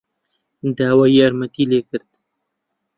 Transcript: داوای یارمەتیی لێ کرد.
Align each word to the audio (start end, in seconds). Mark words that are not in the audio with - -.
داوای 0.77 1.11
یارمەتیی 1.17 1.69
لێ 1.71 1.79
کرد. 1.89 2.11